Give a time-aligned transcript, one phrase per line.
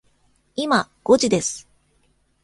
[0.55, 1.69] 今、五時です。